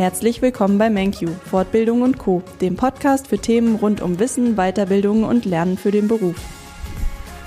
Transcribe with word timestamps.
Herzlich 0.00 0.40
willkommen 0.40 0.78
bei 0.78 0.88
MenQ, 0.88 1.28
Fortbildung 1.44 2.00
und 2.00 2.16
Co., 2.16 2.42
dem 2.62 2.74
Podcast 2.74 3.26
für 3.26 3.38
Themen 3.38 3.76
rund 3.76 4.00
um 4.00 4.18
Wissen, 4.18 4.56
Weiterbildung 4.56 5.24
und 5.24 5.44
Lernen 5.44 5.76
für 5.76 5.90
den 5.90 6.08
Beruf. 6.08 6.36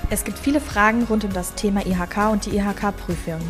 Es 0.08 0.22
gibt 0.22 0.38
viele 0.38 0.60
Fragen 0.60 1.02
rund 1.02 1.24
um 1.24 1.32
das 1.32 1.54
Thema 1.54 1.84
IHK 1.84 2.30
und 2.30 2.46
die 2.46 2.56
IHK-Prüfung. 2.56 3.40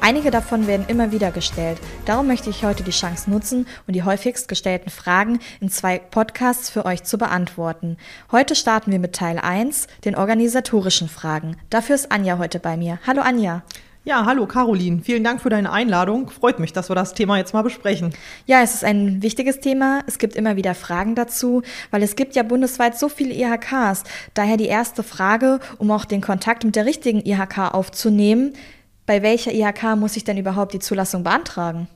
Einige 0.00 0.30
davon 0.30 0.66
werden 0.66 0.86
immer 0.88 1.12
wieder 1.12 1.32
gestellt. 1.32 1.78
Darum 2.06 2.28
möchte 2.28 2.48
ich 2.48 2.64
heute 2.64 2.82
die 2.82 2.92
Chance 2.92 3.28
nutzen 3.28 3.66
und 3.86 3.92
die 3.92 4.04
häufigst 4.04 4.48
gestellten 4.48 4.88
Fragen 4.88 5.40
in 5.60 5.68
zwei 5.68 5.98
Podcasts 5.98 6.70
für 6.70 6.86
euch 6.86 7.04
zu 7.04 7.18
beantworten. 7.18 7.98
Heute 8.32 8.54
starten 8.54 8.90
wir 8.90 8.98
mit 8.98 9.12
Teil 9.12 9.38
1, 9.38 9.86
den 10.06 10.16
organisatorischen 10.16 11.10
Fragen. 11.10 11.58
Dafür 11.68 11.94
ist 11.94 12.10
Anja 12.10 12.38
heute 12.38 12.58
bei 12.58 12.78
mir. 12.78 13.00
Hallo 13.06 13.20
Anja. 13.20 13.64
Ja, 14.06 14.24
hallo 14.24 14.46
Caroline. 14.46 15.02
Vielen 15.02 15.24
Dank 15.24 15.42
für 15.42 15.50
deine 15.50 15.72
Einladung. 15.72 16.30
Freut 16.30 16.60
mich, 16.60 16.72
dass 16.72 16.88
wir 16.88 16.94
das 16.94 17.12
Thema 17.12 17.38
jetzt 17.38 17.54
mal 17.54 17.62
besprechen. 17.62 18.14
Ja, 18.46 18.62
es 18.62 18.72
ist 18.72 18.84
ein 18.84 19.20
wichtiges 19.20 19.58
Thema. 19.58 20.04
Es 20.06 20.18
gibt 20.18 20.36
immer 20.36 20.54
wieder 20.54 20.76
Fragen 20.76 21.16
dazu, 21.16 21.62
weil 21.90 22.04
es 22.04 22.14
gibt 22.14 22.36
ja 22.36 22.44
bundesweit 22.44 22.96
so 22.96 23.08
viele 23.08 23.34
IHKs. 23.34 24.04
Daher 24.32 24.58
die 24.58 24.68
erste 24.68 25.02
Frage, 25.02 25.58
um 25.78 25.90
auch 25.90 26.04
den 26.04 26.20
Kontakt 26.20 26.62
mit 26.62 26.76
der 26.76 26.86
richtigen 26.86 27.18
IHK 27.26 27.74
aufzunehmen. 27.74 28.52
Bei 29.06 29.22
welcher 29.22 29.52
IHK 29.52 29.96
muss 29.96 30.16
ich 30.16 30.22
denn 30.22 30.38
überhaupt 30.38 30.72
die 30.72 30.78
Zulassung 30.78 31.24
beantragen? 31.24 31.88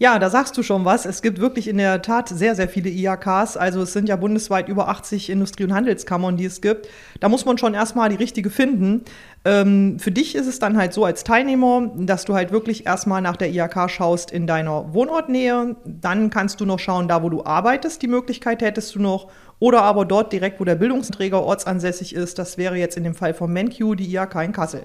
Ja, 0.00 0.20
da 0.20 0.30
sagst 0.30 0.56
du 0.56 0.62
schon 0.62 0.84
was. 0.84 1.06
Es 1.06 1.22
gibt 1.22 1.40
wirklich 1.40 1.66
in 1.66 1.76
der 1.76 2.00
Tat 2.02 2.28
sehr, 2.28 2.54
sehr 2.54 2.68
viele 2.68 2.88
IHKs. 2.88 3.56
Also 3.56 3.82
es 3.82 3.92
sind 3.92 4.08
ja 4.08 4.14
bundesweit 4.14 4.68
über 4.68 4.88
80 4.88 5.28
Industrie- 5.28 5.64
und 5.64 5.74
Handelskammern, 5.74 6.36
die 6.36 6.44
es 6.44 6.60
gibt. 6.60 6.88
Da 7.18 7.28
muss 7.28 7.44
man 7.44 7.58
schon 7.58 7.74
erstmal 7.74 8.08
die 8.08 8.14
richtige 8.14 8.48
finden. 8.48 9.02
Ähm, 9.44 9.98
für 9.98 10.12
dich 10.12 10.36
ist 10.36 10.46
es 10.46 10.60
dann 10.60 10.76
halt 10.76 10.92
so 10.92 11.04
als 11.04 11.24
Teilnehmer, 11.24 11.90
dass 11.96 12.24
du 12.24 12.34
halt 12.34 12.52
wirklich 12.52 12.86
erstmal 12.86 13.22
nach 13.22 13.36
der 13.36 13.50
IHK 13.50 13.90
schaust 13.90 14.30
in 14.30 14.46
deiner 14.46 14.94
Wohnortnähe. 14.94 15.74
Dann 15.84 16.30
kannst 16.30 16.60
du 16.60 16.64
noch 16.64 16.78
schauen, 16.78 17.08
da 17.08 17.24
wo 17.24 17.28
du 17.28 17.44
arbeitest, 17.44 18.00
die 18.00 18.06
Möglichkeit 18.08 18.62
hättest 18.62 18.94
du 18.94 19.00
noch. 19.00 19.32
Oder 19.58 19.82
aber 19.82 20.04
dort 20.04 20.32
direkt, 20.32 20.60
wo 20.60 20.64
der 20.64 20.76
Bildungsträger 20.76 21.42
ortsansässig 21.42 22.14
ist. 22.14 22.38
Das 22.38 22.56
wäre 22.56 22.76
jetzt 22.76 22.96
in 22.96 23.02
dem 23.02 23.16
Fall 23.16 23.34
von 23.34 23.52
MenQ 23.52 23.96
die 23.96 24.14
IHK 24.14 24.44
in 24.44 24.52
Kassel. 24.52 24.84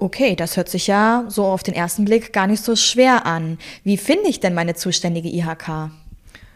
Okay, 0.00 0.36
das 0.36 0.56
hört 0.56 0.68
sich 0.68 0.86
ja 0.86 1.24
so 1.26 1.44
auf 1.44 1.64
den 1.64 1.74
ersten 1.74 2.04
Blick 2.04 2.32
gar 2.32 2.46
nicht 2.46 2.62
so 2.62 2.76
schwer 2.76 3.26
an. 3.26 3.58
Wie 3.82 3.96
finde 3.96 4.28
ich 4.28 4.38
denn 4.38 4.54
meine 4.54 4.74
zuständige 4.74 5.28
IHK? 5.28 5.90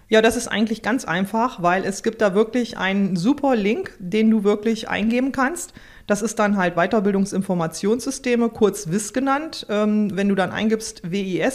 Ja, 0.09 0.23
das 0.23 0.37
ist 0.37 0.47
eigentlich 0.47 0.83
ganz 0.83 1.05
einfach, 1.05 1.61
weil 1.61 1.85
es 1.85 2.05
gibt 2.05 2.21
da 2.21 2.35
wirklich 2.37 2.79
einen 2.79 3.17
super 3.17 3.57
Link, 3.57 3.97
den 3.99 4.31
du 4.31 4.45
wirklich 4.45 4.89
eingeben 4.89 5.33
kannst. 5.33 5.73
Das 6.07 6.23
ist 6.23 6.39
dann 6.39 6.57
halt 6.57 6.77
Weiterbildungsinformationssysteme, 6.77 8.51
kurz 8.51 8.89
WIS 8.91 9.13
genannt. 9.13 9.67
Ähm, 9.69 10.15
wenn 10.15 10.29
du 10.29 10.37
dann 10.37 10.53
eingibst 10.53 11.11
wis.ihk.de, 11.11 11.51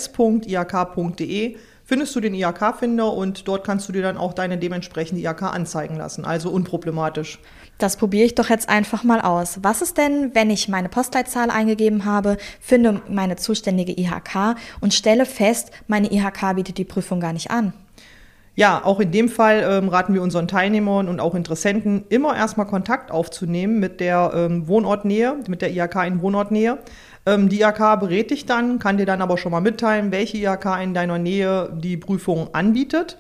findest 1.88 2.14
du 2.16 2.20
den 2.20 2.36
IHK-Finder 2.36 3.12
und 3.14 3.48
dort 3.48 3.66
kannst 3.66 3.88
du 3.88 3.94
dir 3.94 4.02
dann 4.04 4.18
auch 4.18 4.34
deine 4.34 4.58
dementsprechende 4.58 5.22
IHK 5.22 5.44
anzeigen 5.44 5.96
lassen. 5.96 6.26
Also 6.26 6.52
unproblematisch. 6.52 7.40
Das 7.78 7.96
probiere 7.96 8.26
ich 8.26 8.36
doch 8.36 8.50
jetzt 8.50 8.70
einfach 8.70 9.04
mal 9.04 9.22
aus. 9.22 9.60
Was 9.64 9.82
ist 9.82 9.98
denn, 9.98 10.36
wenn 10.36 10.50
ich 10.50 10.68
meine 10.68 10.90
Postleitzahl 10.90 11.50
eingegeben 11.50 12.06
habe, 12.06 12.38
finde 12.60 13.02
meine 13.08 13.38
zuständige 13.38 13.94
IHK 13.94 14.58
und 14.82 14.94
stelle 14.94 15.26
fest, 15.26 15.72
meine 15.88 16.12
IHK 16.12 16.56
bietet 16.56 16.78
die 16.78 16.86
Prüfung 16.86 17.20
gar 17.20 17.34
nicht 17.34 17.50
an? 17.52 17.74
Ja, 18.58 18.84
auch 18.84 19.00
in 19.00 19.12
dem 19.12 19.30
Fall 19.30 19.64
ähm, 19.70 19.88
raten 19.88 20.16
wir 20.16 20.24
unseren 20.24 20.48
Teilnehmern 20.48 21.08
und 21.10 21.20
auch 21.20 21.36
Interessenten 21.36 22.06
immer 22.10 22.36
erstmal 22.36 22.66
Kontakt 22.66 23.12
aufzunehmen 23.12 23.80
mit 23.80 24.00
der 24.00 24.32
ähm, 24.34 24.68
Wohnortnähe, 24.68 25.36
mit 25.48 25.62
der 25.62 25.72
IHK 25.72 26.08
in 26.08 26.22
Wohnortnähe. 26.24 26.80
Ähm, 27.28 27.50
die 27.50 27.62
IHK 27.62 28.00
berät 28.00 28.32
dich 28.32 28.48
dann, 28.48 28.80
kann 28.80 28.98
dir 28.98 29.06
dann 29.06 29.22
aber 29.22 29.38
schon 29.38 29.52
mal 29.52 29.62
mitteilen, 29.62 30.12
welche 30.12 30.38
IHK 30.38 30.82
in 30.82 30.96
deiner 30.96 31.20
Nähe 31.20 31.70
die 31.72 31.98
Prüfung 31.98 32.52
anbietet. 32.56 33.20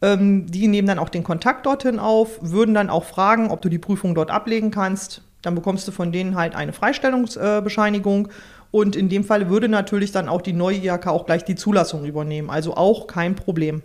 Ähm, 0.00 0.46
die 0.46 0.68
nehmen 0.68 0.88
dann 0.88 0.98
auch 0.98 1.10
den 1.10 1.22
Kontakt 1.22 1.66
dorthin 1.66 1.98
auf, 1.98 2.38
würden 2.40 2.74
dann 2.74 2.88
auch 2.88 3.04
fragen, 3.04 3.50
ob 3.50 3.60
du 3.60 3.68
die 3.68 3.78
Prüfung 3.78 4.14
dort 4.14 4.30
ablegen 4.30 4.70
kannst. 4.70 5.20
Dann 5.42 5.54
bekommst 5.54 5.86
du 5.86 5.92
von 5.92 6.12
denen 6.12 6.34
halt 6.34 6.54
eine 6.54 6.72
Freistellungsbescheinigung. 6.72 8.28
Und 8.70 8.96
in 8.96 9.08
dem 9.08 9.24
Fall 9.24 9.48
würde 9.48 9.68
natürlich 9.68 10.12
dann 10.12 10.28
auch 10.28 10.42
die 10.42 10.52
neue 10.52 10.76
IHK 10.76 11.06
auch 11.06 11.24
gleich 11.24 11.44
die 11.44 11.54
Zulassung 11.54 12.04
übernehmen. 12.04 12.50
Also 12.50 12.74
auch 12.76 13.06
kein 13.06 13.34
Problem. 13.34 13.82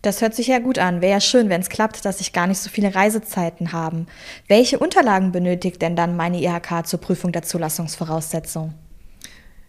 Das 0.00 0.22
hört 0.22 0.34
sich 0.34 0.46
ja 0.46 0.58
gut 0.58 0.78
an. 0.78 1.02
Wäre 1.02 1.12
ja 1.12 1.20
schön, 1.20 1.50
wenn 1.50 1.60
es 1.60 1.68
klappt, 1.68 2.04
dass 2.06 2.20
ich 2.20 2.32
gar 2.32 2.46
nicht 2.46 2.58
so 2.58 2.70
viele 2.70 2.94
Reisezeiten 2.94 3.72
haben. 3.72 4.06
Welche 4.48 4.78
Unterlagen 4.78 5.32
benötigt 5.32 5.82
denn 5.82 5.96
dann 5.96 6.16
meine 6.16 6.42
IHK 6.42 6.86
zur 6.86 7.00
Prüfung 7.00 7.32
der 7.32 7.42
Zulassungsvoraussetzung? 7.42 8.72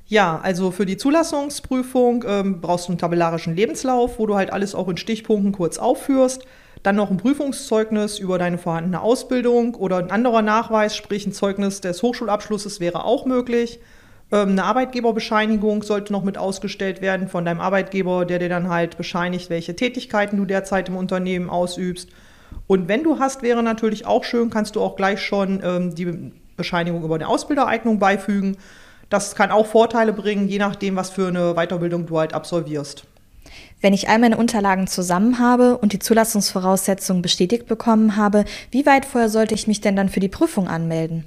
Ja, 0.06 0.40
also 0.42 0.72
für 0.72 0.86
die 0.86 0.98
Zulassungsprüfung 0.98 2.24
ähm, 2.28 2.62
brauchst 2.62 2.88
du 2.88 2.92
einen 2.92 3.00
tabellarischen 3.00 3.56
Lebenslauf, 3.56 4.20
wo 4.20 4.28
du 4.28 4.36
halt 4.36 4.52
alles 4.52 4.76
auch 4.76 4.88
in 4.88 4.98
Stichpunkten 4.98 5.52
kurz 5.52 5.78
aufführst. 5.78 6.46
Dann 6.84 6.96
noch 6.96 7.10
ein 7.10 7.18
Prüfungszeugnis 7.18 8.20
über 8.20 8.38
deine 8.38 8.58
vorhandene 8.58 9.02
Ausbildung 9.02 9.76
oder 9.76 9.98
ein 9.98 10.12
anderer 10.12 10.42
Nachweis, 10.42 10.96
sprich 10.96 11.26
ein 11.26 11.32
Zeugnis 11.32 11.82
des 11.82 12.04
Hochschulabschlusses 12.04 12.80
wäre 12.80 13.06
auch 13.06 13.26
möglich. 13.26 13.80
Ähm, 14.34 14.50
eine 14.50 14.64
Arbeitgeberbescheinigung 14.64 15.84
sollte 15.84 16.12
noch 16.12 16.24
mit 16.24 16.40
ausgestellt 16.40 17.02
werden 17.02 17.28
von 17.28 17.46
deinem 17.46 17.62
Arbeitgeber, 17.62 18.26
der 18.26 18.40
dir 18.40 18.50
dann 18.50 18.68
halt 18.68 18.98
bescheinigt, 18.98 19.52
welche 19.52 19.76
Tätigkeiten 19.76 20.38
du 20.38 20.46
derzeit 20.46 20.90
im 20.90 20.98
Unternehmen 20.98 21.52
ausübst. 21.52 22.10
Und 22.66 22.88
wenn 22.88 23.04
du 23.04 23.20
hast, 23.20 23.44
wäre 23.44 23.62
natürlich 23.62 24.08
auch 24.08 24.24
schön, 24.24 24.50
kannst 24.50 24.76
du 24.76 24.82
auch 24.82 24.96
gleich 24.96 25.22
schon 25.22 25.62
ähm, 25.64 25.94
die 25.94 26.32
Bescheinigung 26.58 27.04
über 27.04 27.16
eine 27.16 27.28
Ausbildereignung 27.28 28.00
beifügen. 28.00 28.58
Das 29.10 29.36
kann 29.36 29.52
auch 29.52 29.68
Vorteile 29.68 30.14
bringen, 30.14 30.48
je 30.48 30.58
nachdem, 30.58 30.96
was 30.96 31.12
für 31.12 31.28
eine 31.28 31.54
Weiterbildung 31.54 32.08
du 32.08 32.18
halt 32.18 32.34
absolvierst. 32.34 33.06
Wenn 33.82 33.94
ich 33.94 34.10
all 34.10 34.18
meine 34.18 34.38
Unterlagen 34.38 34.88
zusammen 34.88 35.38
habe 35.38 35.78
und 35.78 35.94
die 35.94 36.00
Zulassungsvoraussetzungen 36.00 37.22
bestätigt 37.22 37.68
bekommen 37.68 38.16
habe, 38.16 38.46
wie 38.72 38.88
weit 38.88 39.06
vorher 39.06 39.30
sollte 39.30 39.54
ich 39.54 39.68
mich 39.68 39.82
denn 39.82 39.96
dann 39.96 40.10
für 40.10 40.22
die 40.22 40.30
Prüfung 40.30 40.68
anmelden? 40.68 41.26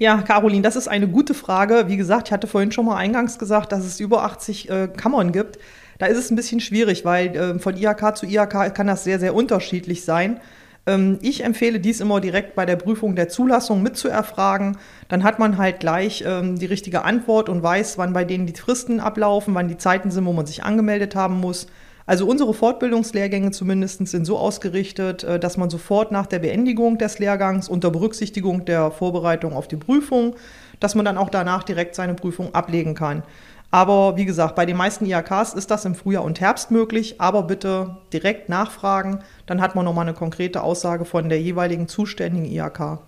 Ja, 0.00 0.22
Caroline, 0.22 0.62
das 0.62 0.76
ist 0.76 0.88
eine 0.88 1.08
gute 1.08 1.34
Frage. 1.34 1.84
Wie 1.88 1.98
gesagt, 1.98 2.28
ich 2.28 2.32
hatte 2.32 2.46
vorhin 2.46 2.72
schon 2.72 2.86
mal 2.86 2.96
eingangs 2.96 3.38
gesagt, 3.38 3.70
dass 3.70 3.84
es 3.84 4.00
über 4.00 4.24
80 4.24 4.70
äh, 4.70 4.88
Kammern 4.88 5.30
gibt. 5.30 5.58
Da 5.98 6.06
ist 6.06 6.16
es 6.16 6.30
ein 6.30 6.36
bisschen 6.36 6.60
schwierig, 6.60 7.04
weil 7.04 7.36
äh, 7.36 7.58
von 7.58 7.76
IHK 7.76 8.16
zu 8.16 8.24
IHK 8.24 8.74
kann 8.74 8.86
das 8.86 9.04
sehr, 9.04 9.18
sehr 9.20 9.34
unterschiedlich 9.34 10.06
sein. 10.06 10.40
Ähm, 10.86 11.18
ich 11.20 11.44
empfehle 11.44 11.80
dies 11.80 12.00
immer 12.00 12.22
direkt 12.22 12.54
bei 12.54 12.64
der 12.64 12.76
Prüfung 12.76 13.14
der 13.14 13.28
Zulassung 13.28 13.82
mitzuerfragen. 13.82 14.78
Dann 15.08 15.22
hat 15.22 15.38
man 15.38 15.58
halt 15.58 15.80
gleich 15.80 16.24
ähm, 16.26 16.58
die 16.58 16.64
richtige 16.64 17.04
Antwort 17.04 17.50
und 17.50 17.62
weiß, 17.62 17.98
wann 17.98 18.14
bei 18.14 18.24
denen 18.24 18.46
die 18.46 18.58
Fristen 18.58 19.00
ablaufen, 19.00 19.54
wann 19.54 19.68
die 19.68 19.76
Zeiten 19.76 20.10
sind, 20.10 20.24
wo 20.24 20.32
man 20.32 20.46
sich 20.46 20.64
angemeldet 20.64 21.14
haben 21.14 21.38
muss. 21.40 21.66
Also 22.10 22.26
unsere 22.26 22.54
Fortbildungslehrgänge 22.54 23.52
zumindest 23.52 24.04
sind 24.08 24.24
so 24.24 24.36
ausgerichtet, 24.36 25.22
äh, 25.22 25.38
dass 25.38 25.56
man 25.56 25.70
sofort 25.70 26.10
nach 26.10 26.26
der 26.26 26.40
Beendigung 26.40 26.98
des 26.98 27.20
Lehrgangs 27.20 27.68
unter 27.68 27.92
Berücksichtigung 27.92 28.64
der 28.64 28.90
Vorbereitung 28.90 29.52
auf 29.52 29.68
die 29.68 29.76
Prüfung, 29.76 30.34
dass 30.80 30.96
man 30.96 31.04
dann 31.04 31.16
auch 31.16 31.30
danach 31.30 31.62
direkt 31.62 31.94
seine 31.94 32.14
Prüfung 32.14 32.52
ablegen 32.52 32.96
kann. 32.96 33.22
Aber 33.70 34.16
wie 34.16 34.24
gesagt, 34.24 34.56
bei 34.56 34.66
den 34.66 34.76
meisten 34.76 35.06
IHKs 35.06 35.54
ist 35.54 35.70
das 35.70 35.84
im 35.84 35.94
Frühjahr 35.94 36.24
und 36.24 36.40
Herbst 36.40 36.72
möglich, 36.72 37.20
aber 37.20 37.44
bitte 37.44 37.98
direkt 38.12 38.48
nachfragen, 38.48 39.20
dann 39.46 39.60
hat 39.60 39.76
man 39.76 39.84
nochmal 39.84 40.08
eine 40.08 40.16
konkrete 40.16 40.64
Aussage 40.64 41.04
von 41.04 41.28
der 41.28 41.40
jeweiligen 41.40 41.86
zuständigen 41.86 42.44
IHK. 42.44 42.98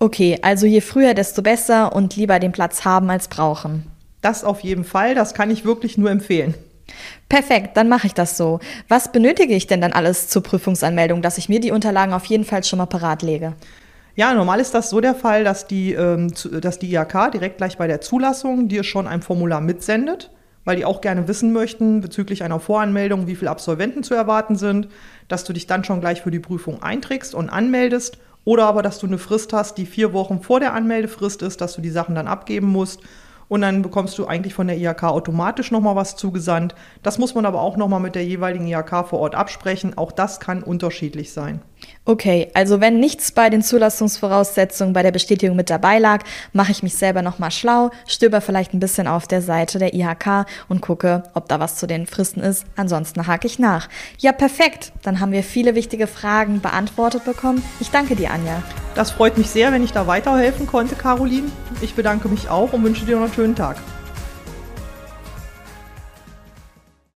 Okay, 0.00 0.36
also 0.42 0.66
je 0.66 0.80
früher, 0.80 1.14
desto 1.14 1.42
besser 1.42 1.94
und 1.94 2.16
lieber 2.16 2.40
den 2.40 2.50
Platz 2.50 2.84
haben 2.84 3.08
als 3.08 3.28
brauchen. 3.28 3.86
Das 4.20 4.42
auf 4.42 4.62
jeden 4.62 4.82
Fall, 4.82 5.14
das 5.14 5.32
kann 5.32 5.52
ich 5.52 5.64
wirklich 5.64 5.96
nur 5.96 6.10
empfehlen. 6.10 6.56
Perfekt, 7.28 7.76
dann 7.76 7.88
mache 7.88 8.06
ich 8.06 8.14
das 8.14 8.36
so. 8.36 8.60
Was 8.88 9.12
benötige 9.12 9.54
ich 9.54 9.66
denn 9.66 9.80
dann 9.80 9.92
alles 9.92 10.28
zur 10.28 10.42
Prüfungsanmeldung, 10.42 11.22
dass 11.22 11.38
ich 11.38 11.48
mir 11.48 11.60
die 11.60 11.72
Unterlagen 11.72 12.12
auf 12.12 12.24
jeden 12.24 12.44
Fall 12.44 12.64
schon 12.64 12.78
mal 12.78 12.86
parat 12.86 13.22
lege? 13.22 13.54
Ja, 14.16 14.34
normal 14.34 14.58
ist 14.58 14.74
das 14.74 14.90
so 14.90 15.00
der 15.00 15.14
Fall, 15.14 15.44
dass 15.44 15.66
die, 15.66 15.92
ähm, 15.92 16.32
dass 16.60 16.78
die 16.78 16.92
IHK 16.92 17.30
direkt 17.32 17.58
gleich 17.58 17.78
bei 17.78 17.86
der 17.86 18.00
Zulassung 18.00 18.68
dir 18.68 18.82
schon 18.82 19.06
ein 19.06 19.22
Formular 19.22 19.60
mitsendet, 19.60 20.30
weil 20.64 20.76
die 20.76 20.84
auch 20.84 21.00
gerne 21.00 21.28
wissen 21.28 21.52
möchten 21.52 22.00
bezüglich 22.00 22.42
einer 22.42 22.58
Voranmeldung, 22.58 23.26
wie 23.26 23.36
viele 23.36 23.50
Absolventen 23.50 24.02
zu 24.02 24.14
erwarten 24.14 24.56
sind, 24.56 24.88
dass 25.28 25.44
du 25.44 25.52
dich 25.52 25.66
dann 25.66 25.84
schon 25.84 26.00
gleich 26.00 26.22
für 26.22 26.30
die 26.30 26.40
Prüfung 26.40 26.82
einträgst 26.82 27.34
und 27.34 27.48
anmeldest 27.48 28.18
oder 28.44 28.64
aber, 28.64 28.82
dass 28.82 28.98
du 28.98 29.06
eine 29.06 29.18
Frist 29.18 29.52
hast, 29.52 29.78
die 29.78 29.86
vier 29.86 30.12
Wochen 30.12 30.40
vor 30.40 30.58
der 30.58 30.72
Anmeldefrist 30.72 31.42
ist, 31.42 31.60
dass 31.60 31.74
du 31.74 31.80
die 31.80 31.90
Sachen 31.90 32.14
dann 32.14 32.26
abgeben 32.26 32.66
musst 32.66 33.00
und 33.48 33.62
dann 33.62 33.82
bekommst 33.82 34.18
du 34.18 34.26
eigentlich 34.26 34.54
von 34.54 34.66
der 34.66 34.76
IHK 34.78 35.04
automatisch 35.04 35.70
nochmal 35.70 35.96
was 35.96 36.16
zugesandt. 36.16 36.74
Das 37.02 37.18
muss 37.18 37.34
man 37.34 37.46
aber 37.46 37.60
auch 37.60 37.76
nochmal 37.76 38.00
mit 38.00 38.14
der 38.14 38.24
jeweiligen 38.24 38.66
IHK 38.66 39.08
vor 39.08 39.20
Ort 39.20 39.34
absprechen. 39.34 39.96
Auch 39.96 40.12
das 40.12 40.40
kann 40.40 40.62
unterschiedlich 40.62 41.32
sein. 41.32 41.60
Okay, 42.04 42.48
also 42.54 42.80
wenn 42.80 42.98
nichts 42.98 43.32
bei 43.32 43.50
den 43.50 43.62
Zulassungsvoraussetzungen 43.62 44.92
bei 44.92 45.02
der 45.02 45.12
Bestätigung 45.12 45.56
mit 45.56 45.70
dabei 45.70 45.98
lag, 45.98 46.24
mache 46.52 46.72
ich 46.72 46.82
mich 46.82 46.96
selber 46.96 47.22
nochmal 47.22 47.50
schlau, 47.50 47.90
stöber 48.06 48.40
vielleicht 48.40 48.74
ein 48.74 48.80
bisschen 48.80 49.06
auf 49.06 49.26
der 49.26 49.42
Seite 49.42 49.78
der 49.78 49.94
IHK 49.94 50.46
und 50.68 50.80
gucke, 50.80 51.22
ob 51.34 51.48
da 51.48 51.60
was 51.60 51.76
zu 51.76 51.86
den 51.86 52.06
Fristen 52.06 52.40
ist. 52.40 52.66
Ansonsten 52.76 53.26
hake 53.26 53.46
ich 53.46 53.58
nach. 53.58 53.88
Ja, 54.18 54.32
perfekt. 54.32 54.92
Dann 55.02 55.20
haben 55.20 55.32
wir 55.32 55.42
viele 55.42 55.74
wichtige 55.74 56.06
Fragen 56.06 56.60
beantwortet 56.60 57.24
bekommen. 57.24 57.62
Ich 57.80 57.90
danke 57.90 58.16
dir, 58.16 58.30
Anja. 58.30 58.62
Das 58.98 59.12
freut 59.12 59.38
mich 59.38 59.48
sehr, 59.48 59.70
wenn 59.70 59.84
ich 59.84 59.92
da 59.92 60.08
weiterhelfen 60.08 60.66
konnte, 60.66 60.96
Caroline. 60.96 61.52
Ich 61.80 61.94
bedanke 61.94 62.26
mich 62.26 62.50
auch 62.50 62.72
und 62.72 62.82
wünsche 62.82 63.06
dir 63.06 63.14
noch 63.14 63.26
einen 63.26 63.32
schönen 63.32 63.54
Tag. 63.54 63.76